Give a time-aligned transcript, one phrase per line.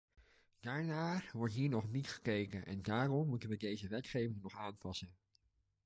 [0.59, 5.13] Daarnaar wordt hier nog niet gekeken en daarom moeten we deze wetgeving nog aanpassen.